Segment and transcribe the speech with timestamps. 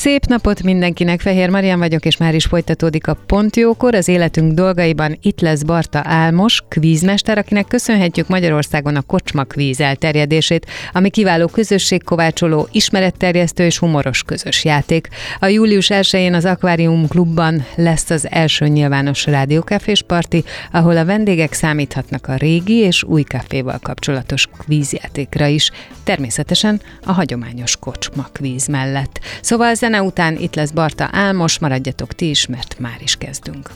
[0.00, 3.94] Szép napot mindenkinek, Fehér Marian vagyok, és már is folytatódik a Pontjókor.
[3.94, 10.66] Az életünk dolgaiban itt lesz Barta Álmos, kvízmester, akinek köszönhetjük Magyarországon a kocsma kvíz elterjedését,
[10.92, 15.08] ami kiváló közösségkovácsoló, ismeretterjesztő és humoros közös játék.
[15.38, 21.52] A július 1-én az Aquarium Klubban lesz az első nyilvános rádiókafés parti, ahol a vendégek
[21.52, 25.70] számíthatnak a régi és új kaféval kapcsolatos kvízjátékra is,
[26.04, 29.20] természetesen a hagyományos kocsma kvíz mellett.
[29.40, 33.70] Szóval zene után itt lesz Barta Álmos, maradjatok ti is, mert már is kezdünk.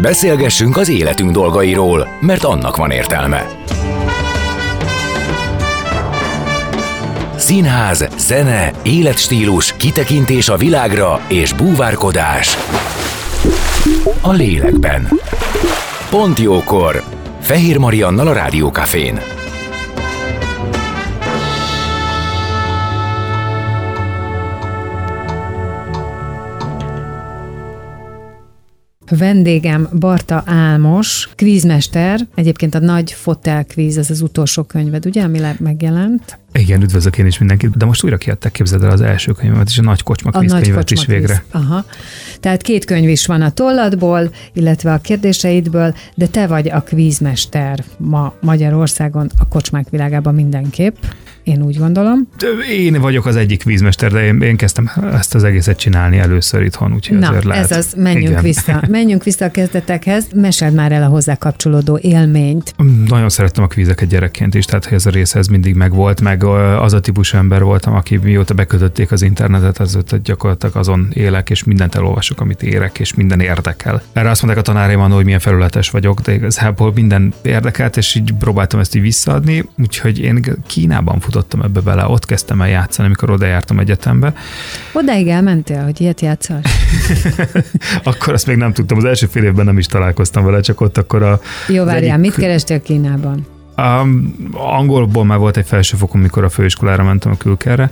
[0.00, 3.46] Beszélgessünk az életünk dolgairól, mert annak van értelme.
[7.36, 12.56] Színház, zene, életstílus, kitekintés a világra és búvárkodás.
[14.20, 15.08] A lélekben.
[16.10, 17.02] Pont jókor.
[17.40, 19.20] Fehér Mariannal a Rádiókafén.
[29.10, 35.40] Vendégem Barta Álmos, kvízmester, egyébként a Nagy Fotel kvíz, ez az utolsó könyved, ugye, ami
[35.58, 36.38] megjelent?
[36.52, 39.78] Igen, üdvözlök én is mindenkit, de most újra kiadták, képzeld el az első könyvemet, és
[39.78, 41.44] a Nagy Kocsma kvíz könyvet is végre.
[41.50, 41.84] Aha.
[42.40, 47.84] Tehát két könyv is van a tolladból, illetve a kérdéseidből, de te vagy a kvízmester
[47.96, 50.96] ma Magyarországon, a kocsmák világában mindenképp.
[51.44, 52.28] Én úgy gondolom.
[52.70, 56.92] Én vagyok az egyik vízmester, de én, én kezdtem ezt az egészet csinálni először itthon,
[56.92, 57.70] úgyhogy Na, ezért lehet.
[57.70, 58.42] ez az, menjünk Igen.
[58.42, 58.82] vissza.
[58.88, 60.26] Menjünk vissza a kezdetekhez.
[60.34, 62.74] Meseld már el a hozzá kapcsolódó élményt.
[63.06, 66.92] Nagyon szerettem a kvízeket gyerekként is, tehát ez a része ez mindig megvolt, meg az
[66.92, 71.94] a típusú ember voltam, aki mióta bekötötték az internetet, azóta gyakorlatilag azon élek, és mindent
[71.94, 74.02] elolvasok, amit érek, és minden érdekel.
[74.12, 78.32] Erre azt mondták a tanáraim hogy milyen felületes vagyok, de igazából minden érdekelt, és így
[78.38, 83.30] próbáltam ezt így visszaadni, úgyhogy én Kínában futottam ebbe bele, ott kezdtem el játszani, amikor
[83.30, 84.32] oda jártam egyetembe.
[84.92, 86.60] Odáig elmentél, hogy ilyet játszol?
[88.04, 90.98] akkor azt még nem tudtam, az első fél évben nem is találkoztam vele, csak ott
[90.98, 91.40] akkor a...
[91.68, 92.30] Jó, várjál, egyik...
[92.30, 93.46] mit kerestél Kínában?
[93.76, 97.90] Um, angolból már volt egy felsőfokom, mikor a főiskolára mentem a külkerre,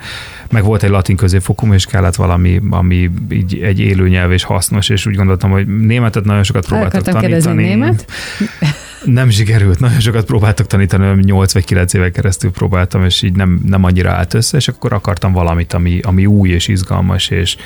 [0.51, 4.89] meg volt egy latin középfokom, és kellett valami, ami így egy élő nyelv és hasznos,
[4.89, 7.63] és úgy gondoltam, hogy németet nagyon sokat próbáltak tanítani.
[7.63, 8.05] német?
[9.05, 13.61] Nem sikerült, nagyon sokat próbáltak tanítani, 8 vagy 9 éve keresztül próbáltam, és így nem,
[13.67, 17.57] nem annyira állt össze, és akkor akartam valamit, ami, ami új és izgalmas, és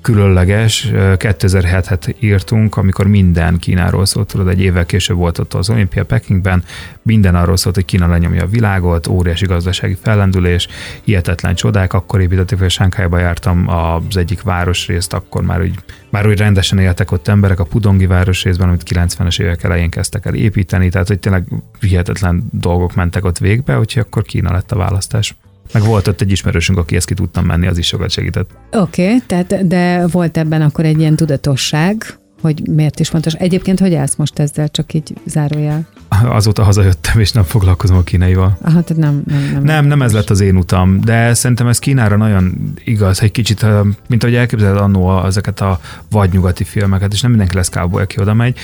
[0.00, 0.88] különleges.
[0.92, 6.64] 2007-et írtunk, amikor minden Kínáról szólt, tudod, egy évvel később volt ott az olimpia Pekingben,
[7.02, 10.68] minden arról szólt, hogy Kína lenyomja a világot, óriási gazdasági fellendülés,
[11.02, 15.74] hihetetlen csodák, akkor építették, hogy Sánkhájba jártam az egyik városrészt, akkor már úgy,
[16.10, 20.34] már úgy rendesen éltek ott emberek, a Pudongi városrészben, amit 90-es évek elején kezdtek el
[20.34, 21.44] építeni, tehát hogy tényleg
[21.80, 25.34] hihetetlen dolgok mentek ott végbe, úgyhogy akkor Kína lett a választás.
[25.72, 28.50] Meg volt ott egy ismerősünk, aki ezt ki tudtam menni, az is sokat segített.
[28.72, 33.32] Oké, okay, tehát de volt ebben akkor egy ilyen tudatosság, hogy miért is fontos.
[33.32, 35.86] Egyébként hogy állsz most ezzel, csak így zárójel?
[36.24, 38.58] Azóta hazajöttem, és nem foglalkozom a kínaival.
[38.62, 41.78] Aha, tehát nem, nem, nem, nem, nem ez lett az én utam, de szerintem ez
[41.78, 43.66] Kínára nagyon igaz, egy kicsit,
[44.08, 45.80] mint ahogy elképzeled annó ezeket a
[46.10, 48.58] vadnyugati filmeket, és nem mindenki lesz cowboy, aki oda megy.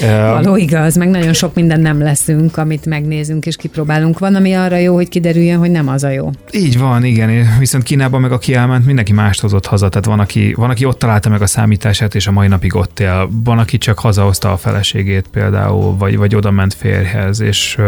[0.00, 4.18] Való igaz, meg nagyon sok minden nem leszünk, amit megnézünk és kipróbálunk.
[4.18, 6.30] Van, ami arra jó, hogy kiderüljön, hogy nem az a jó.
[6.50, 7.56] Így van, igen.
[7.58, 9.88] Viszont Kínában meg aki elment, mindenki mást hozott haza.
[9.88, 13.00] Tehát van aki, van, aki ott találta meg a számítását, és a mai napig ott
[13.00, 13.28] él.
[13.44, 17.84] Van, aki csak hazahozta a feleségét például, vagy, vagy oda ment férjhez, és ö,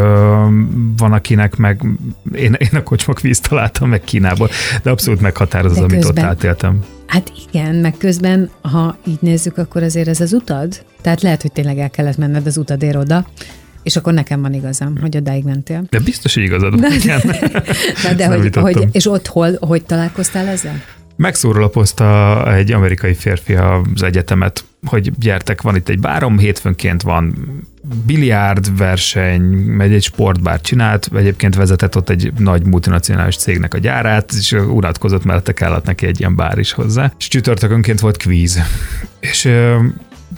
[0.97, 1.83] van, akinek meg
[2.35, 4.49] én, én a kocsmak víz találtam meg Kínából,
[4.83, 6.85] de abszolút meghatároz az, amit ott átéltem.
[7.11, 10.85] Hát igen, meg közben, ha így nézzük, akkor azért ez az utad.
[11.01, 13.27] Tehát lehet, hogy tényleg el kellett menned az utadér oda,
[13.83, 15.85] és akkor nekem van igazam, hogy odáig mentél.
[15.91, 16.91] De biztos, hogy igazad van.
[16.91, 17.21] De,
[18.03, 20.83] de, de hogy, hogy, és ott hol, hogy találkoztál ezzel?
[21.21, 27.35] Megszórólapozta egy amerikai férfi az egyetemet, hogy gyertek, van itt egy bárom, hétfőnként van
[28.07, 34.33] biliárd verseny, megy egy sportbár csinált, egyébként vezetett ott egy nagy multinacionális cégnek a gyárát,
[34.33, 37.13] és unatkozott, mellette kellett neki egy ilyen bár is hozzá.
[37.19, 38.61] És csütörtökönként volt kvíz.
[39.31, 39.49] És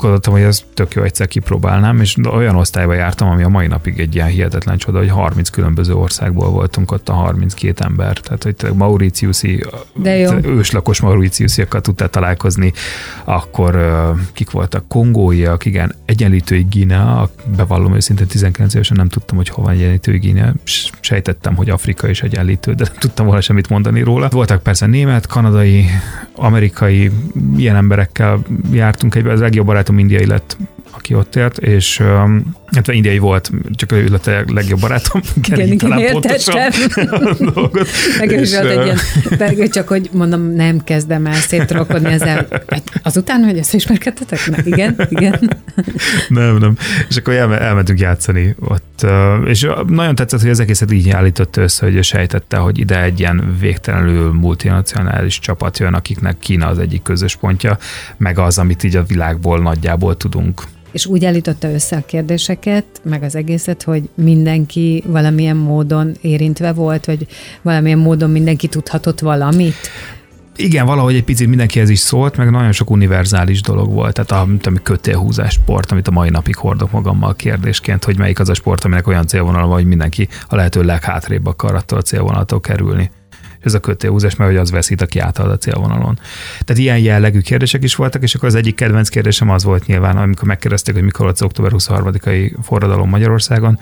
[0.02, 4.00] gondoltam, hogy ez tök jó egyszer kipróbálnám, és olyan osztályba jártam, ami a mai napig
[4.00, 8.18] egy ilyen hihetetlen csoda, hogy 30 különböző országból voltunk ott a 32 ember.
[8.18, 9.64] Tehát, hogy Mauritiuszi,
[10.42, 12.72] őslakos Mauritiusiakkal tudtál találkozni,
[13.24, 13.80] akkor
[14.32, 14.88] kik voltak?
[14.88, 20.52] Kongóiak, igen, egyenlítői Guinea, bevallom őszintén 19 évesen nem tudtam, hogy hova egyenlítői Guinea,
[21.00, 24.28] sejtettem, hogy Afrika is egyenlítő, de nem tudtam volna semmit mondani róla.
[24.28, 25.86] Voltak persze német, kanadai,
[26.36, 27.10] amerikai,
[27.56, 30.56] ilyen emberekkel jártunk egybe, az legjobb barátom indiai lett,
[30.90, 32.02] aki ott élt, és
[32.74, 35.22] hát indiai volt, csak ő lett a legjobb barátom.
[35.42, 36.70] Igen, igen, talán értettem.
[37.38, 37.88] dolgot.
[38.18, 38.66] Nekem is volt
[39.40, 42.46] egy ilyen, csak hogy mondom, nem kezdem el szétrokodni ezzel.
[43.02, 44.50] Azután, hogy összeismerkedtetek?
[44.50, 45.56] Na, igen, igen.
[46.28, 46.76] Nem, nem.
[47.08, 49.06] És akkor elmentünk játszani ott,
[49.46, 53.20] és nagyon tetszett, hogy az egészet így állított össze, hogy ő sejtette, hogy ide egy
[53.20, 57.78] ilyen végtelenül multinacionális csapat jön, akiknek Kína az egyik közös pontja,
[58.16, 63.22] meg az, amit így a világból nagyjából tudunk és úgy állította össze a kérdéseket, meg
[63.22, 67.26] az egészet, hogy mindenki valamilyen módon érintve volt, vagy
[67.62, 69.76] valamilyen módon mindenki tudhatott valamit?
[70.56, 74.20] Igen, valahogy egy picit mindenkihez is szólt, meg nagyon sok univerzális dolog volt.
[74.20, 78.48] Tehát a, a kötélhúzás sport, amit a mai napig hordok magammal kérdésként, hogy melyik az
[78.48, 82.60] a sport, aminek olyan célvonal van, hogy mindenki a lehető leghátrébb akar attól a célvonaltól
[82.60, 83.10] kerülni
[83.62, 86.18] ez a kötélhúzás, mert hogy az veszít, aki átad a célvonalon.
[86.64, 90.16] Tehát ilyen jellegű kérdések is voltak, és akkor az egyik kedvenc kérdésem az volt nyilván,
[90.16, 93.78] amikor megkérdezték, hogy mikor az október 23-ai forradalom Magyarországon,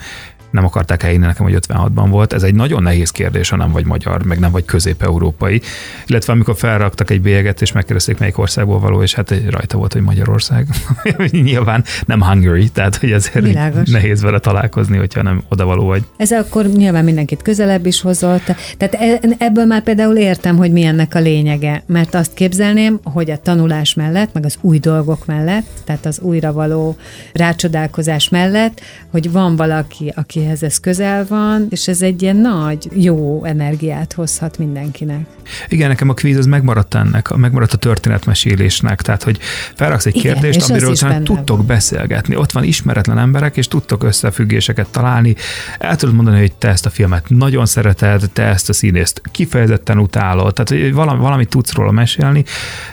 [0.51, 2.33] nem akarták elhinni nekem, hogy 56-ban volt.
[2.33, 5.61] Ez egy nagyon nehéz kérdés, ha nem vagy magyar, meg nem vagy közép-európai.
[6.05, 10.01] Illetve amikor felraktak egy bélyeget, és megkérdezték, melyik országból való, és hát rajta volt, hogy
[10.01, 10.67] Magyarország.
[11.31, 13.89] nyilván nem Hungary, tehát hogy azért Világos.
[13.89, 16.03] nehéz vele találkozni, hogyha nem odavaló vagy.
[16.17, 18.55] Ez akkor nyilván mindenkit közelebb is hozott.
[18.77, 23.31] Tehát e, ebből már például értem, hogy mi ennek a lényege, mert azt képzelném, hogy
[23.31, 26.95] a tanulás mellett, meg az új dolgok mellett, tehát az újra való
[27.33, 28.81] rácsodálkozás mellett,
[29.11, 34.13] hogy van valaki, aki akihez ez közel van, és ez egy ilyen nagy, jó energiát
[34.13, 35.25] hozhat mindenkinek.
[35.67, 39.39] Igen, nekem a kvíz az megmaradt ennek, megmaradt a történetmesélésnek, tehát hogy
[39.75, 41.65] felraksz egy Igen, kérdést, amiről tudtok van.
[41.65, 42.35] beszélgetni.
[42.35, 45.35] Ott van ismeretlen emberek, és tudtok összefüggéseket találni.
[45.79, 49.97] El tudod mondani, hogy te ezt a filmet nagyon szereted, te ezt a színészt kifejezetten
[49.97, 52.43] utálod, tehát hogy valami, valamit tudsz róla mesélni,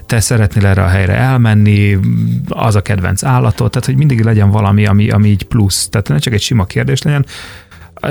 [0.07, 1.99] te szeretnél erre a helyre elmenni,
[2.49, 5.89] az a kedvenc állatot, tehát hogy mindig legyen valami, ami, ami így plusz.
[5.89, 7.27] Tehát ne csak egy sima kérdés legyen,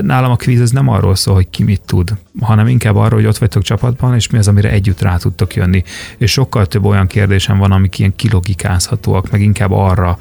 [0.02, 3.28] nálam a kvíz ez nem arról szól, hogy ki mit tud, hanem inkább arról, hogy
[3.28, 5.84] ott vagytok csapatban, és mi az, amire együtt rá tudtok jönni.
[6.18, 10.18] És sokkal több olyan kérdésem van, amik ilyen kilogikázhatóak, meg inkább arra,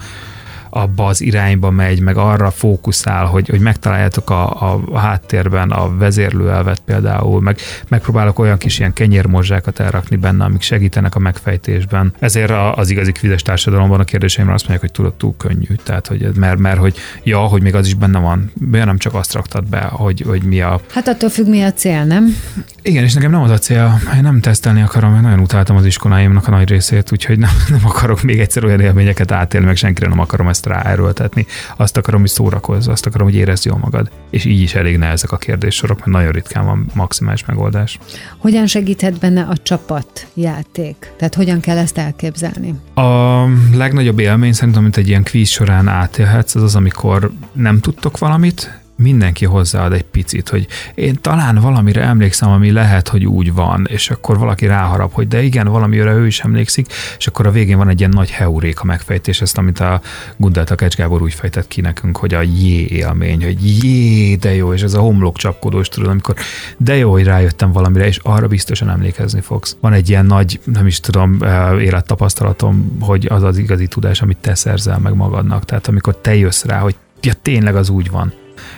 [0.76, 4.62] abba az irányba megy, meg arra fókuszál, hogy, hogy megtaláljátok a,
[4.92, 7.58] a háttérben a vezérlőelvet például, meg
[7.88, 12.14] megpróbálok olyan kis ilyen kenyérmozsákat elrakni benne, amik segítenek a megfejtésben.
[12.18, 15.74] Ezért az igazi kvizes társadalomban a kérdéseimre azt mondják, hogy tudod, túl könnyű.
[15.82, 19.14] Tehát, hogy mert, mert hogy ja, hogy még az is benne van, miért nem csak
[19.14, 20.80] azt raktad be, hogy, hogy mi a...
[20.92, 22.36] Hát attól függ, mi a cél, nem?
[22.82, 25.84] Igen, és nekem nem az a cél, én nem tesztelni akarom, mert nagyon utáltam az
[25.84, 30.08] iskoláimnak a nagy részét, úgyhogy nem, nem akarok még egyszer olyan élményeket átélni, meg senkire
[30.08, 31.46] nem akarom ezt ráerőltetni.
[31.76, 34.10] Azt akarom, hogy szórakozz, azt akarom, hogy érezd jól magad.
[34.30, 37.98] És így is elég ezek a kérdéssorok, mert nagyon ritkán van maximális megoldás.
[38.38, 41.12] Hogyan segíthet benne a csapatjáték?
[41.16, 42.74] Tehát hogyan kell ezt elképzelni?
[42.94, 43.42] A
[43.74, 48.80] legnagyobb élmény szerintem, amit egy ilyen kvíz során átélhetsz, az az, amikor nem tudtok valamit,
[48.96, 54.10] mindenki hozzáad egy picit, hogy én talán valamire emlékszem, ami lehet, hogy úgy van, és
[54.10, 56.86] akkor valaki ráharap, hogy de igen, valamire ő is emlékszik,
[57.18, 60.00] és akkor a végén van egy ilyen nagy heuréka megfejtés, ezt, amit a
[60.36, 64.72] Gundel Takács Gábor úgy fejtett ki nekünk, hogy a jé élmény, hogy jé, de jó,
[64.72, 66.34] és ez a homlok csapkodós, tudod, amikor
[66.76, 69.76] de jó, hogy rájöttem valamire, és arra biztosan emlékezni fogsz.
[69.80, 74.36] Van egy ilyen nagy, nem is tudom, eh, élettapasztalatom, hogy az az igazi tudás, amit
[74.36, 75.64] te szerzel meg magadnak.
[75.64, 78.32] Tehát amikor te jössz rá, hogy ja, tényleg az úgy van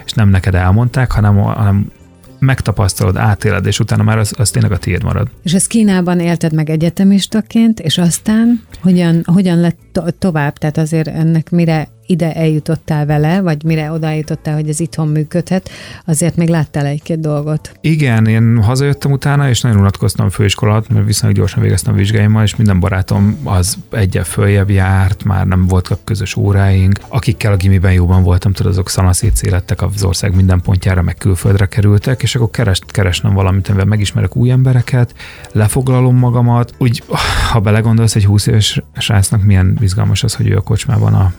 [0.04, 1.90] és nem neked elmondták, hanem, hanem
[2.38, 5.28] megtapasztalod, átéled, és utána már az, az tényleg a tiéd marad.
[5.42, 10.58] És ezt Kínában élted meg egyetemistaként, és aztán hogyan, hogyan lett to- tovább?
[10.58, 14.06] Tehát azért ennek mire ide eljutottál vele, vagy mire oda
[14.44, 15.70] hogy ez itthon működhet,
[16.04, 17.72] azért még láttál egy-két dolgot.
[17.80, 22.56] Igen, én hazajöttem utána, és nagyon unatkoztam főiskolát, mert viszonylag gyorsan végeztem a vizsgáimmal, és
[22.56, 26.98] minden barátom az egyel följebb járt, már nem voltak közös óráink.
[27.08, 32.22] Akikkel a gimiben jóban voltam, tudod, azok szanaszétszélettek az ország minden pontjára, meg külföldre kerültek,
[32.22, 35.14] és akkor keres, keresnem valamit, amivel megismerek új embereket,
[35.52, 36.74] lefoglalom magamat.
[36.78, 37.02] Úgy,
[37.50, 41.32] ha belegondolsz, egy 20 éves srácnak milyen izgalmas az, hogy ő a kocsmában a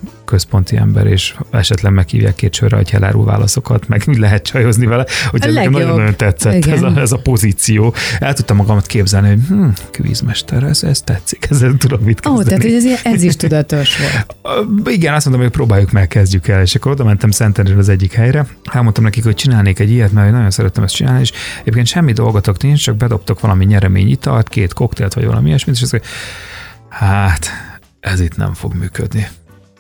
[0.64, 5.06] központi ember, és esetleg meghívják két sörre, hogy elárul válaszokat, meg úgy lehet csajozni vele,
[5.30, 7.94] hogy ez nekem nagyon-nagyon tetszett ez a, ez a, pozíció.
[8.20, 12.40] El tudtam magamat képzelni, hogy hm, kvízmester, ez, ez tetszik, ezzel tudom mit kezdeni.
[12.40, 14.68] Ó, tehát ez, ez is tudatos volt.
[14.98, 18.14] Igen, azt mondom, hogy próbáljuk meg, kezdjük el, és akkor oda mentem Szentendrén az egyik
[18.14, 22.12] helyre, elmondtam nekik, hogy csinálnék egy ilyet, mert nagyon szerettem ezt csinálni, és egyébként semmi
[22.12, 26.02] dolgotok nincs, csak bedobtok valami nyereményitalt, két koktélt, vagy valami ilyesmit, és azt
[26.90, 27.50] hát
[28.00, 29.28] ez itt nem fog működni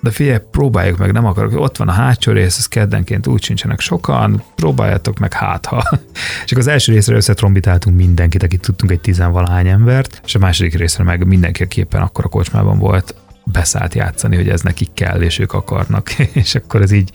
[0.01, 3.79] de figyelj, próbáljuk meg, nem akarok, ott van a hátsó rész, ez keddenként úgy sincsenek
[3.79, 5.83] sokan, próbáljátok meg hát ha.
[6.45, 11.03] Csak az első részre összetrombitáltunk mindenkit, akit tudtunk egy tizenvalahány embert, és a második részre
[11.03, 13.15] meg mindenki, aki éppen akkor a kocsmában volt,
[13.51, 16.09] beszállt játszani, hogy ez nekik kell, és ők akarnak.
[16.43, 17.11] és akkor ez így,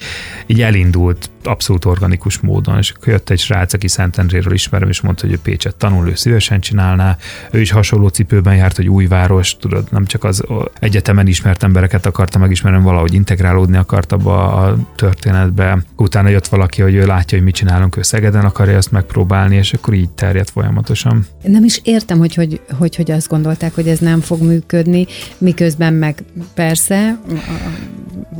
[0.46, 5.26] így elindult abszolút organikus módon, és akkor jött egy srác, aki Szentendréről ismerem, és mondta,
[5.26, 7.16] hogy ő Pécset tanul, ő szívesen csinálná,
[7.50, 10.44] ő is hasonló cipőben járt, hogy új város, tudod, nem csak az
[10.80, 15.84] egyetemen ismert embereket akarta megismerni, valahogy integrálódni akart abba a történetbe.
[15.96, 19.72] Utána jött valaki, hogy ő látja, hogy mit csinálunk, ő Szegeden akarja ezt megpróbálni, és
[19.72, 21.26] akkor így terjedt folyamatosan.
[21.42, 25.06] Nem is értem, hogy hogy, hogy, hogy azt gondolták, hogy ez nem fog működni,
[25.38, 26.23] miközben meg
[26.54, 27.18] persze,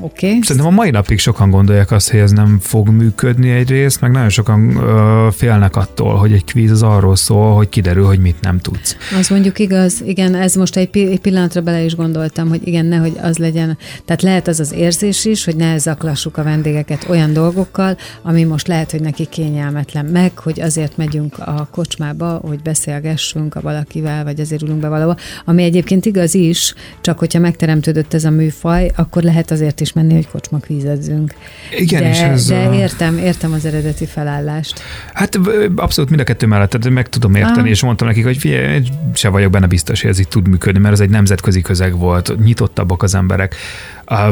[0.00, 0.26] oké.
[0.26, 0.38] Okay.
[0.42, 4.28] Szerintem a mai napig sokan gondolják azt, hogy ez nem fog működni egyrészt, meg nagyon
[4.28, 8.58] sokan ö, félnek attól, hogy egy kvíz az arról szól, hogy kiderül, hogy mit nem
[8.58, 8.96] tudsz.
[9.18, 13.38] Az mondjuk igaz, igen, ez most egy pillanatra bele is gondoltam, hogy igen, nehogy az
[13.38, 18.44] legyen, tehát lehet az az érzés is, hogy ne zaklassuk a vendégeket olyan dolgokkal, ami
[18.44, 24.24] most lehet, hogy neki kényelmetlen meg, hogy azért megyünk a kocsmába, hogy beszélgessünk a valakivel,
[24.24, 27.38] vagy azért ülünk be valahol, ami egyébként igaz is, csak hogyha
[27.74, 31.34] megteremtődött ez a műfaj, akkor lehet azért is menni, hogy kocsma kvízezzünk.
[31.78, 32.74] Igen, de, és ez de a...
[32.74, 34.80] értem, értem az eredeti felállást.
[35.12, 35.38] Hát
[35.76, 37.68] abszolút mind a kettő mellett, tehát meg tudom érteni, ah.
[37.68, 38.82] és mondtam nekik, hogy figyelj,
[39.14, 42.44] se vagyok benne biztos, hogy ez így tud működni, mert ez egy nemzetközi közeg volt,
[42.44, 43.54] nyitottabbak az emberek.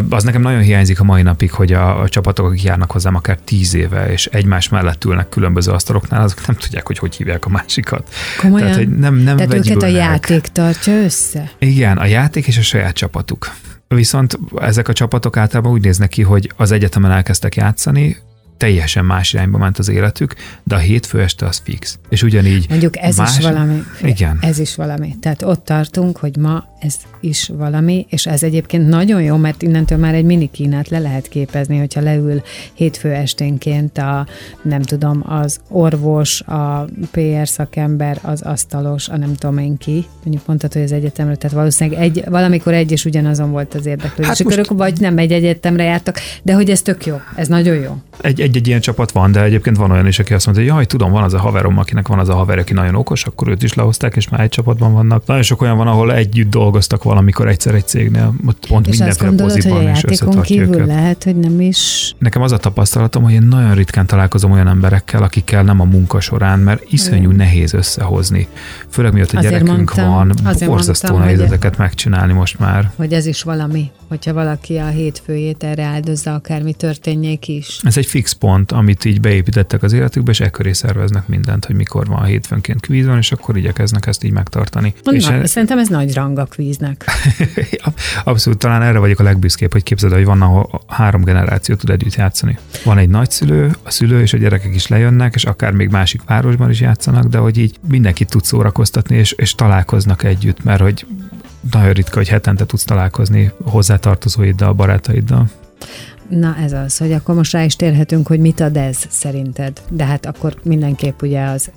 [0.09, 3.39] Az nekem nagyon hiányzik a mai napig, hogy a, a csapatok, akik járnak hozzám akár
[3.45, 7.49] tíz éve, és egymás mellett ülnek különböző asztaloknál, azok nem tudják, hogy hogy hívják a
[7.49, 8.15] másikat.
[8.41, 8.67] Komolyan?
[8.67, 11.51] Tehát, hogy nem, nem Tehát őket a játék tartja össze?
[11.59, 13.51] Igen, a játék és a saját csapatuk.
[13.89, 18.17] Viszont ezek a csapatok általában úgy néznek ki, hogy az egyetemen elkezdtek játszani,
[18.63, 21.99] teljesen más irányba ment az életük, de a hétfő este az fix.
[22.09, 22.67] És ugyanígy...
[22.69, 23.39] Mondjuk ez más...
[23.39, 23.83] is valami.
[24.03, 24.39] Igen.
[24.41, 25.17] Ez is valami.
[25.21, 29.99] Tehát ott tartunk, hogy ma ez is valami, és ez egyébként nagyon jó, mert innentől
[29.99, 32.43] már egy mini kínát le lehet képezni, hogyha leül
[32.75, 34.27] hétfő esténként a,
[34.63, 40.47] nem tudom, az orvos, a PR szakember, az asztalos, a nem tudom én ki, mondjuk
[40.47, 44.43] mondtad, hogy az egyetemre, tehát valószínűleg egy, valamikor egy és ugyanazon volt az érdeklődési hát
[44.43, 44.57] most...
[44.57, 47.97] körök, vagy nem egy egyetemre jártak, de hogy ez tök jó, ez nagyon jó.
[48.23, 50.73] Egy, egy, egy ilyen csapat van, de egyébként van olyan is, aki azt mondja, hogy
[50.73, 53.49] jaj, tudom, van az a haverom, akinek van az a haver, aki nagyon okos, akkor
[53.49, 55.27] őt is lehozták, és már egy csapatban vannak.
[55.27, 59.29] Nagyon sok olyan van, ahol együtt dolgoztak valamikor egyszer egy cégnél, ott pont és mindenféle
[59.29, 60.87] gondolod, poziban, hogy a és kívül őket.
[60.87, 62.15] lehet, hogy nem is...
[62.19, 66.21] Nekem az a tapasztalatom, hogy én nagyon ritkán találkozom olyan emberekkel, akikkel nem a munka
[66.21, 67.37] során, mert iszonyú hmm.
[67.37, 68.49] nehéz összehozni.
[68.89, 72.91] Főleg miatt a azért gyerekünk mondtam, van, borzasztó nehéz ezeket megcsinálni most már.
[72.97, 77.79] Hogy ez is valami, hogyha valaki a hétfőjét erre áldozza, akármi történjék is.
[77.83, 82.07] Ez egy fix pont, amit így beépítettek az életükbe, és ekköré szerveznek mindent, hogy mikor
[82.07, 84.95] van a hétfőnként kvíz van, és akkor igyekeznek ezt így megtartani.
[85.03, 85.47] Na, és e...
[85.47, 87.05] Szerintem ez nagy rang a kvíznek.
[88.25, 92.15] Abszolút, talán erre vagyok a legbüszkébb, hogy képzeld, hogy van, ahol három generáció tud együtt
[92.15, 92.59] játszani.
[92.85, 96.71] Van egy nagyszülő, a szülő és a gyerekek is lejönnek, és akár még másik városban
[96.71, 101.07] is játszanak, de hogy így mindenkit tud szórakoztatni, és, és találkoznak együtt, mert hogy
[101.71, 105.51] nagyon ritka, hogy hetente tudsz találkozni hozzátartozóiddal, barátaiddal.
[106.29, 109.81] Na ez az, hogy akkor most rá is térhetünk, hogy mit ad ez szerinted.
[109.91, 111.71] De hát akkor mindenképp ugye az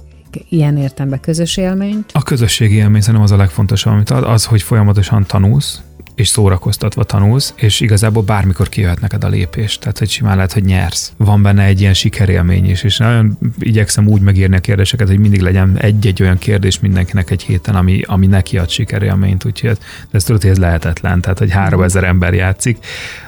[0.50, 2.12] ilyen értembe közös élményt.
[2.13, 5.82] A közösségi élmény szerintem az a legfontosabb, amit ad, az, hogy folyamatosan tanulsz,
[6.15, 9.77] és szórakoztatva tanulsz, és igazából bármikor kijöhet neked a lépés.
[9.77, 11.13] Tehát, hogy simán lehet, hogy nyersz.
[11.17, 15.41] Van benne egy ilyen sikerélmény is, és nagyon igyekszem úgy megírni a kérdéseket, hogy mindig
[15.41, 19.77] legyen egy-egy olyan kérdés mindenkinek egy héten, ami, ami neki ad sikerélményt, úgyhogy de
[20.12, 21.22] ez tudod, hogy ez lehetetlen.
[21.22, 22.77] Tehát, hogy 3000 ember játszik,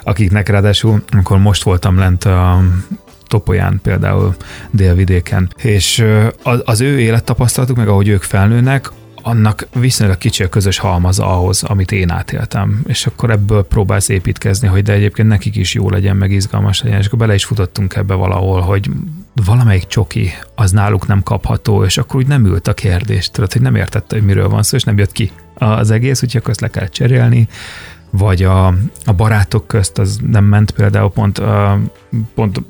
[0.04, 2.64] akiknek ráadásul, amikor most voltam lent a
[3.28, 4.36] Topolyán például
[4.72, 6.06] délvidéken, és
[6.44, 8.92] az, az ő élettapasztalatuk, meg ahogy ők felnőnek,
[9.28, 12.82] annak viszonylag kicsi a közös halmaza ahhoz, amit én átéltem.
[12.88, 17.00] És akkor ebből próbálsz építkezni, hogy de egyébként nekik is jó legyen, meg izgalmas legyen.
[17.00, 18.90] És akkor bele is futottunk ebbe valahol, hogy
[19.46, 23.62] valamelyik csoki az náluk nem kapható, és akkor úgy nem ült a kérdés, tudod, hogy
[23.62, 26.62] nem értette, hogy miről van szó, és nem jött ki az egész, úgyhogy akkor ezt
[26.62, 27.48] le kell cserélni,
[28.10, 28.68] vagy a,
[29.06, 31.42] a barátok közt az nem ment például pont,
[32.36, 32.62] pont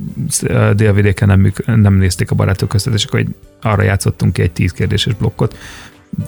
[0.76, 3.26] délvidéken nem, nem nézték a barátok között, és akkor
[3.62, 5.58] arra játszottunk ki egy tíz kérdéses blokkot,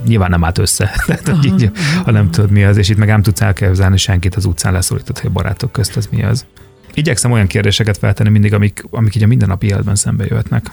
[0.05, 1.71] nyilván nem állt össze, Tehát, hogy így,
[2.03, 5.19] ha nem tudod mi az, és itt meg nem tudsz elképzelni senkit az utcán leszólított,
[5.19, 6.45] hogy a barátok közt az mi az.
[6.93, 10.71] Igyekszem olyan kérdéseket feltenni mindig, amik, amik így a mindennapi életben szembe jöhetnek.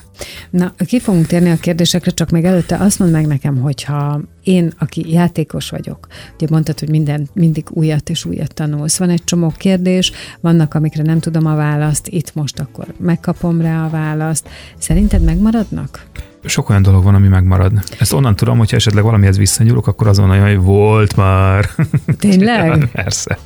[0.50, 4.72] Na, ki fogunk térni a kérdésekre, csak még előtte azt mondd meg nekem, hogyha én,
[4.78, 8.98] aki játékos vagyok, ugye mondtad, hogy minden, mindig újat és újat tanulsz.
[8.98, 13.84] Van egy csomó kérdés, vannak, amikre nem tudom a választ, itt most akkor megkapom rá
[13.84, 14.48] a választ.
[14.78, 16.06] Szerinted megmaradnak?
[16.44, 17.72] Sok olyan dolog van, ami megmarad.
[17.98, 21.68] Ezt onnan tudom, hogyha esetleg valamihez visszanyúlok, akkor azon olyan, hogy volt már.
[22.18, 22.88] Tényleg?
[22.92, 23.38] Persze.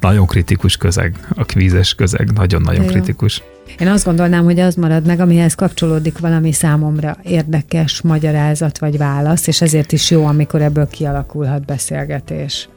[0.00, 3.42] Nagyon kritikus közeg, a kvízes közeg, nagyon-nagyon kritikus.
[3.78, 9.46] Én azt gondolnám, hogy az marad meg, amihez kapcsolódik valami számomra érdekes magyarázat vagy válasz,
[9.46, 12.68] és ezért is jó, amikor ebből kialakulhat beszélgetés.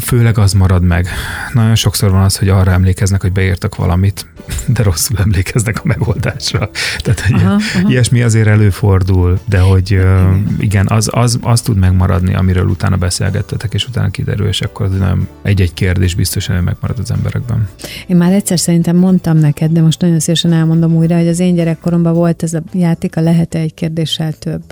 [0.00, 1.08] Főleg az marad meg.
[1.52, 4.26] Nagyon sokszor van az, hogy arra emlékeznek, hogy beírtak valamit,
[4.66, 6.70] de rosszul emlékeznek a megoldásra.
[6.98, 7.90] Tehát hogy aha, aha.
[7.90, 10.00] ilyesmi azért előfordul, de hogy
[10.58, 14.98] igen, az, az, az tud megmaradni, amiről utána beszélgettetek, és utána kiderül, és akkor az
[14.98, 17.68] nem egy-egy kérdés biztosan megmarad az emberekben.
[18.06, 21.54] Én már egyszer szerintem mondtam neked, de most nagyon szívesen elmondom újra, hogy az én
[21.54, 24.62] gyerekkoromban volt ez a játék, a lehet egy kérdéssel több.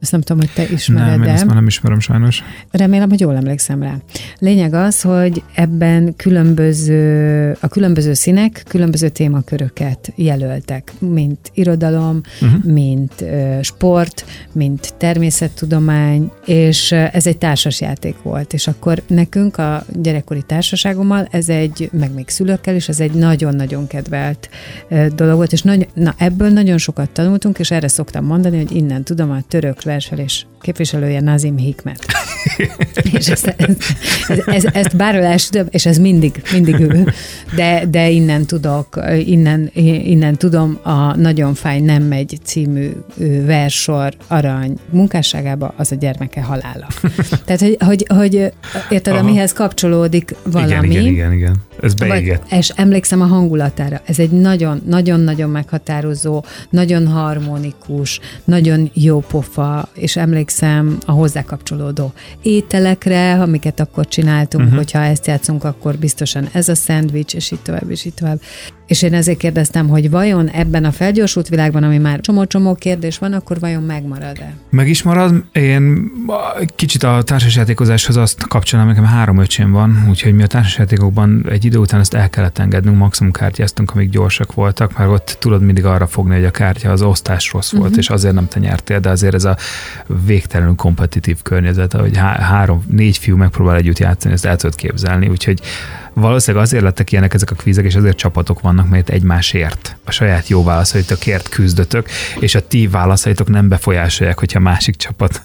[0.00, 2.42] Ezt nem tudom, hogy te ismered Nem, én ezt már nem ismerem sajnos.
[2.70, 3.96] Remélem, hogy jól emlékszem rá.
[4.38, 12.64] Lényeg az, hogy ebben különböző, a különböző színek különböző témaköröket jelöltek, mint irodalom, uh-huh.
[12.64, 13.24] mint
[13.62, 18.52] sport, mint természettudomány, és ez egy társasjáték volt.
[18.52, 23.86] És akkor nekünk a gyerekkori társaságommal ez egy, meg még szülőkkel is, ez egy nagyon-nagyon
[23.86, 24.48] kedvelt
[25.14, 29.02] dolog volt, és nagy, na, ebből nagyon sokat tanultunk, és erre szoktam mondani, hogy innen
[29.02, 32.06] tudom a török verselés képviselője Nazim Hikmet.
[33.18, 33.54] és ezt,
[34.26, 37.06] ezt, ezt, ezt elsütöm, és ez mindig, mindig ő.
[37.54, 39.70] De, de innen tudok, innen,
[40.04, 42.90] innen tudom a Nagyon fáj nem megy című
[43.44, 46.86] versor arany munkásságába, az a gyermeke halála.
[47.44, 48.52] Tehát, hogy, hogy, hogy
[48.90, 49.22] érted, Aha.
[49.22, 50.70] amihez kapcsolódik valami.
[50.70, 51.54] Igen, igen, igen, igen.
[51.82, 52.52] Ez beégett.
[52.52, 54.00] és emlékszem a hangulatára.
[54.04, 60.49] Ez egy nagyon-nagyon-nagyon meghatározó, nagyon harmonikus, nagyon jó pofa, és emlékszem
[61.06, 64.78] a hozzá kapcsolódó ételekre, amiket akkor csináltunk, uh-huh.
[64.78, 68.40] hogyha ezt játszunk, akkor biztosan ez a szendvics, és így tovább, és így tovább.
[68.86, 73.32] És én ezért kérdeztem, hogy vajon ebben a felgyorsult világban, ami már csomó-csomó kérdés van,
[73.32, 74.54] akkor vajon megmarad-e?
[74.70, 75.44] Meg is marad.
[75.52, 76.10] Én
[76.76, 81.78] kicsit a társasjátékozáshoz azt kapcsolom, nekem három öcsém van, úgyhogy mi a társasjátékokban egy idő
[81.78, 86.06] után ezt el kellett engednünk, maximum kártyáztunk, amíg gyorsak voltak, mert ott tudod mindig arra
[86.06, 87.98] fogni, hogy a kártya az osztás rossz volt, uh-huh.
[87.98, 89.56] és azért nem te nyertél, de azért ez a
[90.40, 95.28] végtelenül kompetitív környezet, hogy há- három, négy fiú megpróbál együtt játszani, ezt el tudod képzelni,
[95.28, 95.60] úgyhogy
[96.12, 100.48] valószínűleg azért lettek ilyenek ezek a kvízek, és azért csapatok vannak, mert egymásért, a saját
[100.48, 105.42] jó válaszaitokért küzdötök, és a ti válaszaitok nem befolyásolják, hogyha a másik csapat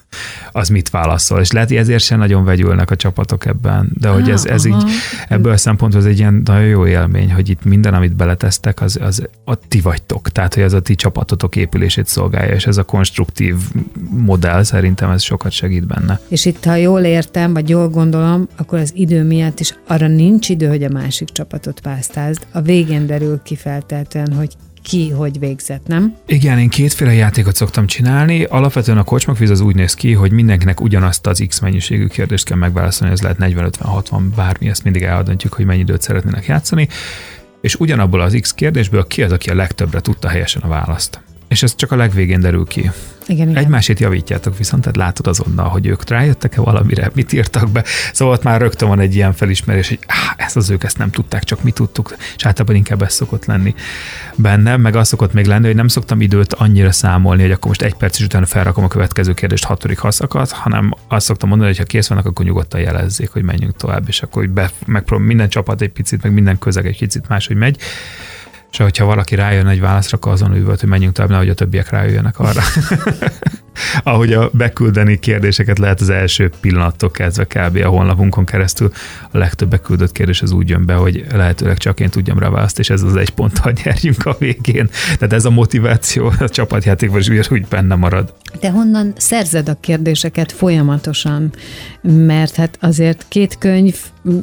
[0.52, 1.40] az mit válaszol.
[1.40, 4.84] És lehet, hogy ezért sem nagyon vegyülnek a csapatok ebben, de hogy ez, ez így,
[5.28, 9.00] ebből a szempontból ez egy ilyen nagyon jó élmény, hogy itt minden, amit beletesztek, az,
[9.02, 10.30] az a ti vagytok.
[10.30, 13.56] Tehát, hogy az a ti csapatotok épülését szolgálja, és ez a konstruktív
[14.10, 16.20] modell szerintem ez sokat segít benne.
[16.28, 20.50] És itt, ha jól értem, vagy jól gondolom, akkor az idő miatt is arra nincs
[20.50, 22.48] idő, hogy a másik csapatot pásztázd.
[22.52, 26.16] A végén derül ki feltétlenül, hogy ki hogy végzett, nem?
[26.26, 28.44] Igen, én kétféle játékot szoktam csinálni.
[28.44, 32.58] Alapvetően a kocsmakvíz az úgy néz ki, hogy mindenkinek ugyanazt az X mennyiségű kérdést kell
[32.58, 36.88] megválaszolni, ez lehet 40-50-60, bármi, ezt mindig eldöntjük, hogy mennyi időt szeretnének játszani.
[37.62, 41.20] És ugyanabból az X kérdésből ki az, aki a legtöbbre tudta helyesen a választ.
[41.48, 42.92] És ez csak a legvégén derül ki.
[43.28, 43.64] Igen, igen.
[43.64, 47.84] Egymásét javítjátok viszont, tehát látod azonnal, hogy ők rájöttek-e valamire, mit írtak be.
[48.14, 51.10] Szóval ott már rögtön van egy ilyen felismerés, hogy áh, ez az ők ezt nem
[51.10, 53.76] tudták, csak mi tudtuk, és általában inkább ez szokott lenni
[54.36, 57.82] bennem, meg az szokott még lenni, hogy nem szoktam időt annyira számolni, hogy akkor most
[57.82, 61.80] egy perc is utána felrakom a következő kérdést hatodik haszakat, hanem azt szoktam mondani, hogy
[61.80, 65.82] ha kész vannak, akkor nyugodtan jelezzék, hogy menjünk tovább, és akkor be, megpróbálom minden csapat
[65.82, 67.78] egy picit, meg minden közeg egy picit máshogy megy
[68.84, 72.40] hogyha valaki rájön egy válaszra, akkor azon üvölt, hogy menjünk tovább, nehogy a többiek rájöjjenek
[72.40, 72.62] arra.
[74.04, 77.82] ahogy a beküldeni kérdéseket lehet az első pillanattól kezdve kb.
[77.84, 78.92] a honlapunkon keresztül.
[79.32, 82.80] A legtöbb beküldött kérdés az úgy jön be, hogy lehetőleg csak én tudjam rá választ,
[82.80, 84.90] és ez az egy ponttal nyerjünk a végén.
[85.18, 88.34] Tehát ez a motiváció a csapatjátékban is úgy benne marad.
[88.60, 91.54] De honnan szerzed a kérdéseket folyamatosan?
[92.02, 93.96] Mert hát azért két könyv,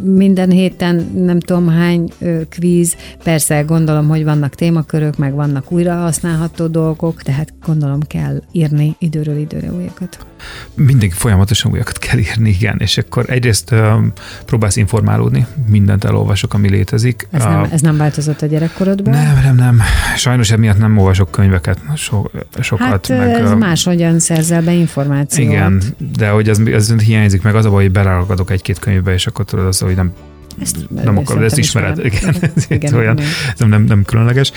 [0.04, 2.12] minden héten nem tudom hány
[2.48, 8.96] kvíz, persze gondolom, hogy vannak témakörök, meg vannak újra használható dolgok, tehát gondolom kell írni
[9.22, 10.26] időről időre újakat.
[10.74, 13.92] Mindig folyamatosan újakat kell írni, igen, és akkor egyrészt uh,
[14.46, 17.28] próbálsz informálódni, mindent elolvasok, ami létezik.
[17.30, 19.14] Ez, nem, ez nem változott a gyerekkorodban?
[19.14, 19.80] Nem, nem, nem.
[20.16, 22.22] Sajnos emiatt nem olvasok könyveket so,
[22.60, 23.06] sokat.
[23.06, 25.50] Hát meg, ez máshogyan szerzel be információt.
[25.50, 25.82] Igen,
[26.16, 29.44] de hogy ez, ez hiányzik, meg az a baj, hogy beleragadok egy-két könyvbe, és akkor
[29.44, 30.12] tudod az, hogy nem
[30.60, 32.04] ezt, nem akarod, ezt ismered.
[32.04, 33.18] Igen, igen, igen, olyan,
[33.56, 34.52] nem, nem, nem különleges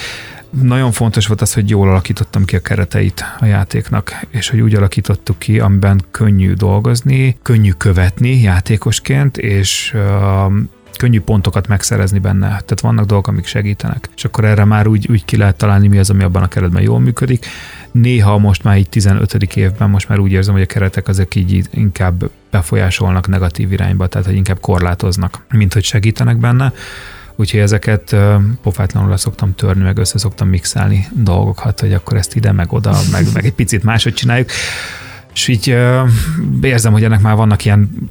[0.62, 4.76] nagyon fontos volt az, hogy jól alakítottam ki a kereteit a játéknak, és hogy úgy
[4.76, 10.54] alakítottuk ki, amiben könnyű dolgozni, könnyű követni játékosként, és uh,
[10.98, 12.48] könnyű pontokat megszerezni benne.
[12.48, 14.10] Tehát vannak dolgok, amik segítenek.
[14.16, 16.82] És akkor erre már úgy, úgy ki lehet találni, mi az, ami abban a keretben
[16.82, 17.46] jól működik.
[18.02, 19.34] Néha most már így 15.
[19.34, 24.28] évben most már úgy érzem, hogy a keretek azok így inkább befolyásolnak negatív irányba, tehát
[24.28, 26.74] hogy inkább korlátoznak, mint hogy segítenek benne.
[27.36, 28.16] Úgyhogy ezeket
[28.62, 32.98] pofátlanul le szoktam törni, meg össze szoktam mixálni dolgokat, hogy akkor ezt ide, meg oda,
[33.12, 34.50] meg, meg egy picit máshogy csináljuk.
[35.34, 35.78] És így
[36.62, 38.10] érzem, hogy ennek már vannak ilyen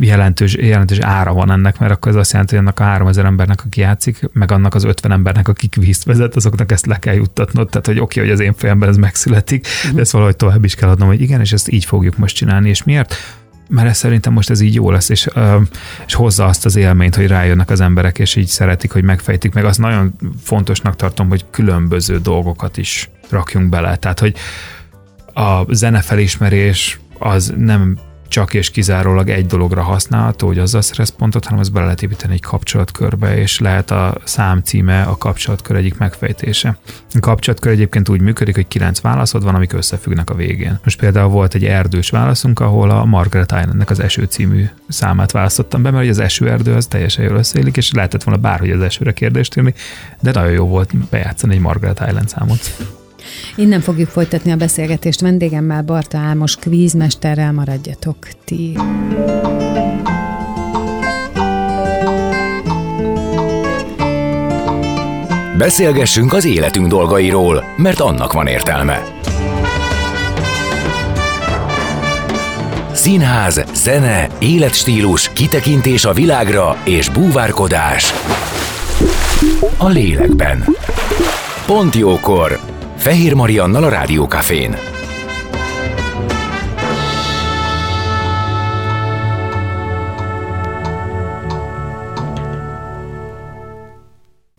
[0.00, 3.64] jelentős, jelentős ára van ennek, mert akkor ez azt jelenti, hogy annak a 3000 embernek,
[3.64, 7.68] aki játszik, meg annak az 50 embernek, akik vízt vezet, azoknak ezt le kell juttatnod.
[7.68, 10.74] Tehát, hogy oké, okay, hogy az én fejemben ez megszületik, de ezt valahogy tovább is
[10.74, 12.68] kell adnom, hogy igen, és ezt így fogjuk most csinálni.
[12.68, 13.14] És miért?
[13.68, 15.28] mert ez szerintem most ez így jó lesz, és,
[16.06, 19.64] és hozza azt az élményt, hogy rájönnek az emberek, és így szeretik, hogy megfejtik meg.
[19.64, 23.96] Azt nagyon fontosnak tartom, hogy különböző dolgokat is rakjunk bele.
[23.96, 24.36] Tehát, hogy
[25.32, 27.98] a zenefelismerés az nem
[28.32, 32.32] csak és kizárólag egy dologra használható, hogy azzal szerez pontot, hanem ezt bele lehet építeni
[32.32, 36.78] egy kapcsolatkörbe, és lehet a szám címe a kapcsolatkör egyik megfejtése.
[37.14, 40.78] A kapcsolatkör egyébként úgy működik, hogy kilenc válaszod van, amik összefüggnek a végén.
[40.84, 45.82] Most például volt egy erdős válaszunk, ahol a Margaret Islandnek az eső című számát választottam
[45.82, 49.56] be, mert az esőerdő az teljesen jól összeélik, és lehetett volna bárhogy az esőre kérdést
[49.56, 49.74] írni,
[50.20, 53.00] de nagyon jó volt bejátszani egy Margaret Island számot.
[53.56, 58.76] Innen fogjuk folytatni a beszélgetést vendégemmel, Barta Álmos kvízmesterrel maradjatok ti.
[65.58, 69.02] Beszélgessünk az életünk dolgairól, mert annak van értelme.
[72.92, 78.12] Színház, zene, életstílus, kitekintés a világra és búvárkodás
[79.76, 80.64] a lélekben.
[81.66, 82.71] Pont jókor!
[83.02, 84.91] Fehér Mariannal a Rádiókafén.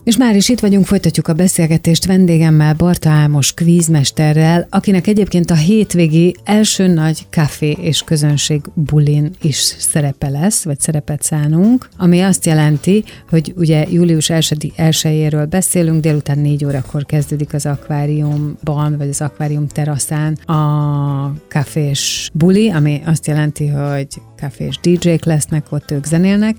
[0.03, 5.55] És már is itt vagyunk, folytatjuk a beszélgetést vendégemmel, Barta Álmos kvízmesterrel, akinek egyébként a
[5.55, 12.45] hétvégi első nagy kávé és közönség bulin is szerepe lesz, vagy szerepet szánunk, ami azt
[12.45, 19.67] jelenti, hogy ugye július 1-éről beszélünk, délután 4 órakor kezdődik az akváriumban, vagy az akvárium
[19.67, 24.07] teraszán a kafés buli, ami azt jelenti, hogy
[24.43, 26.55] kafés DJ-k lesznek, ott ők zenélnek,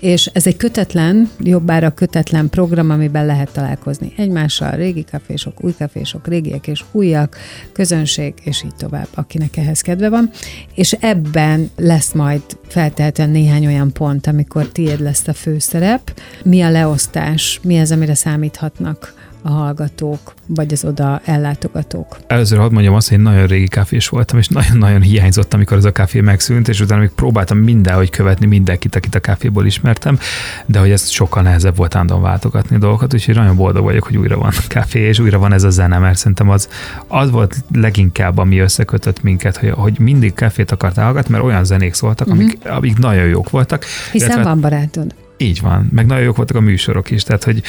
[0.00, 6.26] és ez egy kötetlen, jobbára kötetlen program, amiben lehet találkozni egymással, régi kafésok, új kafésok,
[6.26, 7.36] régiek és újak,
[7.72, 10.30] közönség, és így tovább, akinek ehhez kedve van.
[10.74, 16.20] És ebben lesz majd feltehetően néhány olyan pont, amikor tiéd lesz a főszerep.
[16.44, 22.18] Mi a leosztás, mi az, amire számíthatnak a hallgatók, vagy az oda ellátogatók?
[22.26, 25.84] Először hadd mondjam azt, hogy én nagyon régi káfés voltam, és nagyon-nagyon hiányzott, amikor ez
[25.84, 30.18] a kávé megszűnt, és utána még próbáltam mindenhogy követni mindenkit, akit a kávéból ismertem,
[30.66, 34.38] de hogy ez sokkal nehezebb volt állandóan váltogatni dolgokat, úgyhogy nagyon boldog vagyok, hogy újra
[34.38, 36.68] van kávé, és újra van ez a zene, mert szerintem az,
[37.06, 41.94] az volt leginkább, ami összekötött minket, hogy, hogy mindig kávét akartál hallgatni, mert olyan zenék
[41.94, 42.76] szóltak, amik, uh-huh.
[42.76, 43.84] amik nagyon jók voltak.
[44.12, 45.14] Hiszen illetve, van barátod.
[45.36, 47.62] Így van, meg nagyon jók voltak a műsorok is, tehát hogy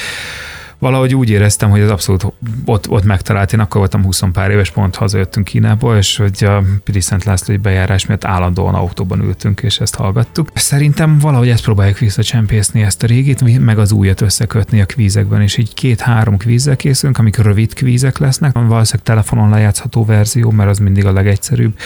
[0.80, 2.26] valahogy úgy éreztem, hogy ez abszolút
[2.64, 3.52] ott, ott megtalált.
[3.52, 7.56] Én akkor voltam 20 pár éves, pont hazajöttünk Kínából, és hogy a Piri Szent Lászlói
[7.56, 10.48] bejárás miatt állandóan autóban ültünk, és ezt hallgattuk.
[10.54, 15.56] Szerintem valahogy ezt próbáljuk visszacsempészni, ezt a régit, meg az újat összekötni a kvízekben, és
[15.56, 21.06] így két-három kvízzel készülünk, amik rövid kvízek lesznek, valószínűleg telefonon lejátszható verzió, mert az mindig
[21.06, 21.78] a legegyszerűbb,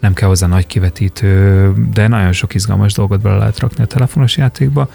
[0.00, 4.36] nem kell hozzá nagy kivetítő, de nagyon sok izgalmas dolgot bele lehet rakni a telefonos
[4.36, 4.88] játékba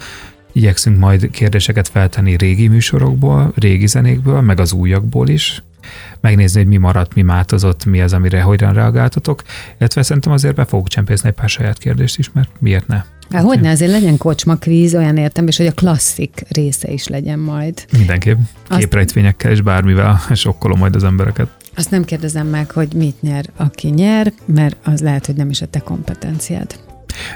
[0.56, 5.62] Igyekszünk majd kérdéseket feltenni régi műsorokból, régi zenékből, meg az újakból is,
[6.20, 9.42] megnézni, hogy mi maradt, mi változott, mi az, amire hogyan reagáltatok,
[9.78, 13.02] illetve szerintem azért be fogok csempészni egy pár saját kérdést is, mert miért ne?
[13.30, 17.08] Hát hogy ne, azért legyen kocsma kvíz, olyan értem, és hogy a klasszik része is
[17.08, 17.84] legyen majd.
[17.92, 18.38] Mindenképp.
[18.68, 21.48] Képrejtvényekkel és bármivel sokkolom majd az embereket.
[21.74, 25.62] Azt nem kérdezem meg, hogy mit nyer, aki nyer, mert az lehet, hogy nem is
[25.62, 26.85] a te kompetenciád.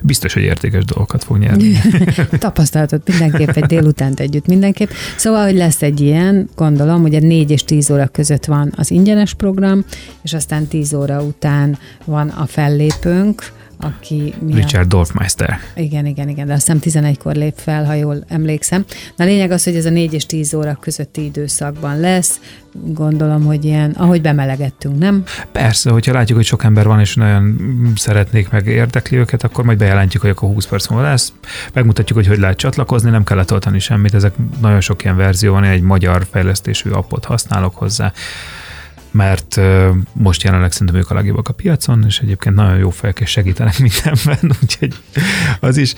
[0.03, 1.73] Biztos, hogy értékes dolgokat fog nyerni.
[2.39, 4.91] Tapasztalatot mindenképp, egy délutánt együtt mindenképp.
[5.17, 9.35] Szóval, hogy lesz egy ilyen, gondolom, ugye 4 és 10 óra között van az ingyenes
[9.35, 9.85] program,
[10.23, 14.35] és aztán 10 óra után van a fellépőnk, aki...
[14.41, 15.59] mi a- Richard Dorfmeister.
[15.75, 18.85] Igen, igen, igen, de azt hiszem 11-kor lép fel, ha jól emlékszem.
[19.17, 22.41] Na a lényeg az, hogy ez a 4 és 10 óra közötti időszakban lesz.
[22.73, 25.23] Gondolom, hogy ilyen, ahogy bemelegettünk, nem?
[25.53, 27.57] Persze, hogyha látjuk, hogy sok ember van, és nagyon
[27.97, 31.33] szeretnék meg érdekli őket, akkor majd bejelentjük, hogy akkor 20 perc múlva lesz.
[31.73, 34.15] Megmutatjuk, hogy hogy lehet csatlakozni, nem kell letölteni semmit.
[34.15, 38.13] Ezek nagyon sok ilyen verzió van, én egy magyar fejlesztésű appot használok hozzá
[39.11, 39.61] mert
[40.13, 43.79] most jelenleg szerintem ők a legjobbak a piacon, és egyébként nagyon jó fejek, és segítenek
[43.89, 44.95] mindenben, úgyhogy
[45.61, 45.95] az is.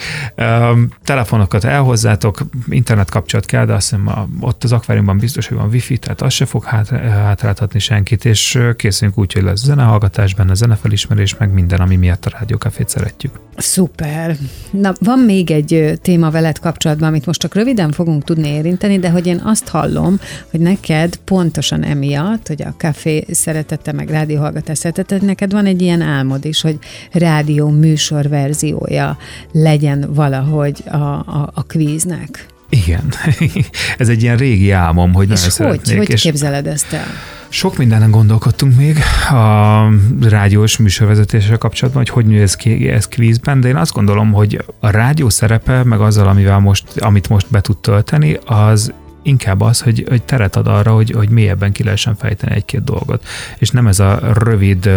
[1.05, 5.99] Telefonokat elhozzátok, internet kapcsolat kell, de azt hiszem ott az akváriumban biztos, hogy van wifi,
[5.99, 11.37] tehát az se fog hát, hátráltatni senkit, és készülünk úgy, hogy lesz zenehallgatás benne, zenefelismerés,
[11.37, 13.41] meg minden, ami miatt a rádiókafét szeretjük.
[13.57, 14.37] Szuper.
[14.71, 19.11] Na, van még egy téma veled kapcsolatban, amit most csak röviden fogunk tudni érinteni, de
[19.11, 20.21] hogy én azt hallom,
[20.51, 26.01] hogy neked pontosan emiatt, hogy a café szeretete, meg rádióhallgatás szeretete, neked van egy ilyen
[26.01, 26.79] álmod is, hogy
[27.13, 29.17] rádió műsor verziója
[29.53, 32.47] legyen valahogy a, a, a kvíznek.
[32.69, 33.13] Igen,
[33.99, 35.67] ez egy ilyen régi álmom, hogy nagyon És hogy?
[35.67, 35.97] szeretnék.
[35.97, 37.07] Hogy és képzeled ezt el?
[37.49, 38.99] Sok mindenen gondolkodtunk még
[39.31, 39.89] a
[40.21, 44.91] rádiós műsorvezetéssel kapcsolatban, hogy hogy ez ki ez kvízben, de én azt gondolom, hogy a
[44.91, 50.05] rádió szerepe, meg azzal, amivel most, amit most be tud tölteni, az inkább az, hogy,
[50.09, 53.25] hogy teret ad arra, hogy, hogy mélyebben ki lehessen fejteni egy-két dolgot.
[53.59, 54.91] És nem ez a rövid,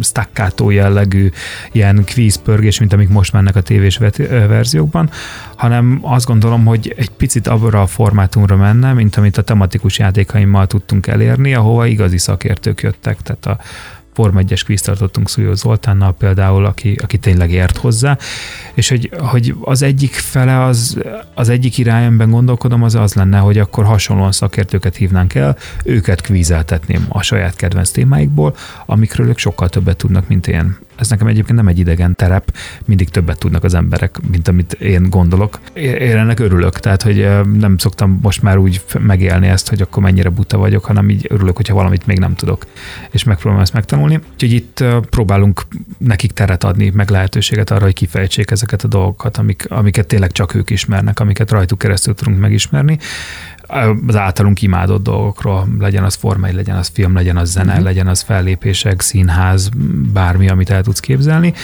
[0.00, 1.30] staccato jellegű
[1.72, 5.10] ilyen kvízpörgés, mint amik most mennek a tévés verziókban,
[5.56, 10.66] hanem azt gondolom, hogy egy picit abra a formátumra menne, mint amit a tematikus játékaimmal
[10.66, 13.58] tudtunk elérni, ahova igazi szakértők jöttek, tehát a
[14.14, 18.18] Form 1-es kvíz tartottunk Szújó Zoltánnal például, aki, aki tényleg ért hozzá,
[18.74, 20.98] és hogy, hogy az egyik fele, az,
[21.34, 27.06] az egyik irányomban gondolkodom, az az lenne, hogy akkor hasonlóan szakértőket hívnánk el, őket kvízeltetném
[27.08, 30.78] a saját kedvenc témáikból, amikről ők sokkal többet tudnak, mint én.
[30.96, 35.10] Ez nekem egyébként nem egy idegen terep, mindig többet tudnak az emberek, mint amit én
[35.10, 35.60] gondolok.
[35.74, 37.28] Én ennek örülök, tehát hogy
[37.58, 41.56] nem szoktam most már úgy megélni ezt, hogy akkor mennyire buta vagyok, hanem így örülök,
[41.56, 42.66] hogyha valamit még nem tudok,
[43.10, 44.20] és megpróbálom ezt megtanulni.
[44.32, 45.62] Úgyhogy itt próbálunk
[45.98, 50.54] nekik teret adni, meg lehetőséget arra, hogy kifejtsék ezeket a dolgokat, amik, amiket tényleg csak
[50.54, 52.98] ők ismernek, amiket rajtuk keresztül tudunk megismerni
[54.06, 57.84] az általunk imádott dolgokról, legyen az forma, legyen az film, legyen az zene, uh-huh.
[57.84, 59.68] legyen az fellépések, színház,
[60.12, 61.54] bármi, amit el tudsz képzelni.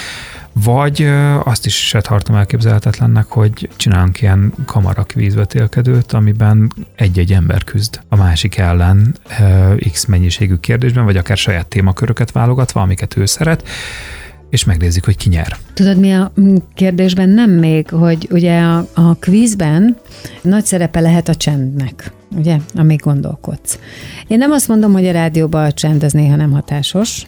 [0.53, 1.11] Vagy
[1.45, 8.57] azt is se tartom elképzelhetetlennek, hogy csinálunk ilyen kamarakvízvetélkedőt, amiben egy-egy ember küzd a másik
[8.57, 9.15] ellen
[9.93, 13.69] x mennyiségű kérdésben, vagy akár saját témaköröket válogatva, amiket ő szeret,
[14.51, 15.57] és megnézzük, hogy ki nyer.
[15.75, 19.97] Tudod, mi a mm, kérdésben nem még, hogy ugye a, a kvízben
[20.43, 23.79] nagy szerepe lehet a csendnek, ugye, amíg gondolkodsz.
[24.27, 27.27] Én nem azt mondom, hogy a rádióban a csend az néha nem hatásos,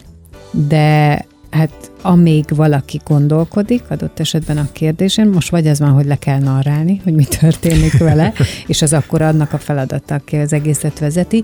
[0.51, 6.15] de hát amíg valaki gondolkodik, adott esetben a kérdésen, most vagy az van, hogy le
[6.15, 8.33] kell narrálni, hogy mi történik vele,
[8.67, 11.43] és az akkor annak a feladata, aki az egészet vezeti,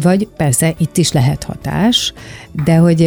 [0.00, 2.12] vagy persze itt is lehet hatás,
[2.64, 3.00] de hogy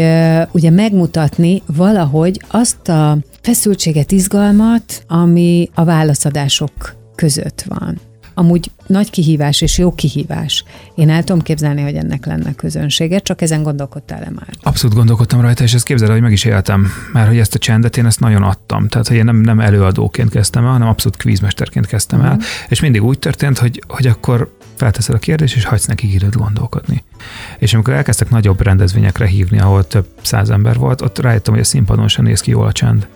[0.52, 8.09] ugye megmutatni valahogy azt a feszültséget, izgalmat, ami a válaszadások között van.
[8.39, 10.63] Amúgy nagy kihívás és jó kihívás.
[10.95, 14.49] Én el tudom képzelni, hogy ennek lenne közönsége, csak ezen gondolkodtál-e már?
[14.62, 17.58] Abszolút gondolkodtam rajta, és ezt képzeld, el, hogy meg is éltem, mert hogy ezt a
[17.58, 18.88] csendet én ezt nagyon adtam.
[18.88, 22.39] Tehát, hogy én nem, nem előadóként kezdtem el, hanem abszolút kvízmesterként kezdtem el.
[22.69, 27.04] És mindig úgy történt, hogy, hogy akkor felteszed a kérdést, és hagysz nekik időt gondolkodni.
[27.58, 31.65] És amikor elkezdtek nagyobb rendezvényekre hívni, ahol több száz ember volt, ott rájöttem, hogy a
[31.65, 33.08] színpadon sem néz ki jól a csend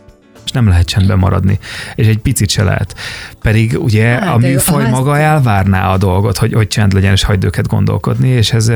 [0.45, 1.59] és nem lehet csendben maradni.
[1.95, 2.95] És egy picit se lehet.
[3.41, 7.43] Pedig ugye Hát, a műfaj maga elvárná a dolgot, hogy, hogy csend legyen, és hagyd
[7.43, 8.69] őket gondolkodni, és ez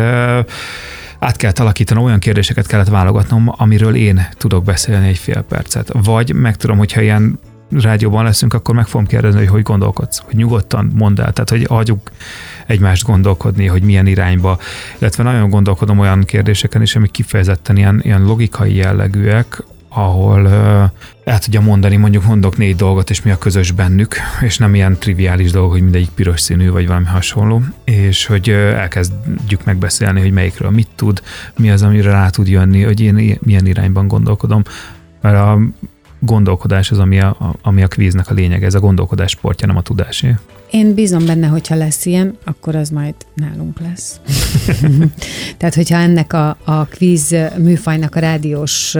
[1.19, 5.91] át kellett alakítanom, olyan kérdéseket kellett válogatnom, amiről én tudok beszélni egy fél percet.
[5.93, 10.35] Vagy meg tudom, hogyha ilyen rádióban leszünk, akkor meg fogom kérdezni, hogy hogy gondolkodsz, hogy
[10.35, 12.11] nyugodtan mondd el, tehát hogy hagyjuk
[12.67, 14.59] egymást gondolkodni, hogy milyen irányba,
[14.97, 20.49] illetve nagyon gondolkodom olyan kérdéseken is, amik kifejezetten ilyen, ilyen logikai jellegűek, ahol
[21.27, 24.97] el tudja mondani, mondjuk mondok négy dolgot, és mi a közös bennük, és nem ilyen
[24.99, 30.69] triviális dolgok, hogy mindegyik piros színű, vagy valami hasonló, és hogy elkezdjük megbeszélni, hogy melyikről
[30.69, 31.21] mit tud,
[31.57, 34.63] mi az, amire rá tud jönni, hogy én milyen irányban gondolkodom,
[35.21, 35.59] mert a
[36.19, 39.81] gondolkodás az, ami a, ami a kvíznek a lényege, ez a gondolkodás sportja, nem a
[39.81, 40.35] tudásé.
[40.71, 44.19] Én bízom benne, hogyha lesz ilyen, akkor az majd nálunk lesz.
[45.57, 48.95] Tehát, hogyha ennek a, a kvíz műfajnak a rádiós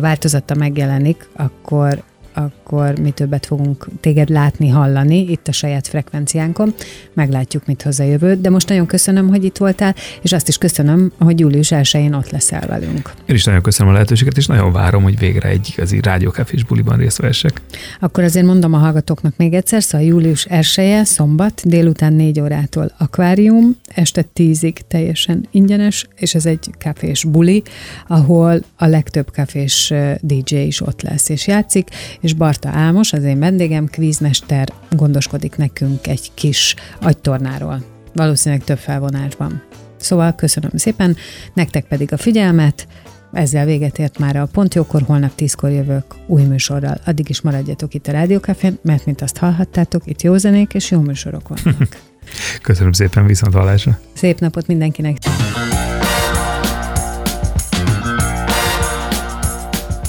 [0.00, 2.02] változata megjelenik, akkor
[2.34, 2.61] akkor
[3.00, 6.74] mi többet fogunk téged látni, hallani itt a saját frekvenciánkon.
[7.12, 8.34] Meglátjuk, mit hoz a jövő.
[8.34, 12.30] De most nagyon köszönöm, hogy itt voltál, és azt is köszönöm, hogy július 1-én ott
[12.30, 13.12] leszel velünk.
[13.26, 16.96] Én is nagyon köszönöm a lehetőséget, és nagyon várom, hogy végre egy igazi rádiókafés buliban
[16.96, 17.60] részt vessek.
[18.00, 23.76] Akkor azért mondom a hallgatóknak még egyszer, szóval július 1 szombat, délután 4 órától akvárium,
[23.94, 27.62] este 10-ig teljesen ingyenes, és ez egy kafés buli,
[28.06, 31.88] ahol a legtöbb kafés DJ is ott lesz és játszik,
[32.20, 37.84] és Barta Álmos, az én vendégem, kvízmester, gondoskodik nekünk egy kis agytornáról.
[38.14, 39.62] Valószínűleg több felvonásban.
[39.96, 41.16] Szóval köszönöm szépen,
[41.54, 42.86] nektek pedig a figyelmet,
[43.32, 47.00] ezzel véget ért már a Pontjókor, holnap tízkor jövök új műsorral.
[47.04, 51.00] Addig is maradjatok itt a Rádiókafén, mert mint azt hallhattátok, itt jó zenék és jó
[51.00, 52.00] műsorok vannak.
[52.62, 53.98] Köszönöm szépen, viszont hallásra.
[54.12, 55.16] Szép napot mindenkinek!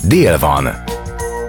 [0.07, 0.92] Dél van.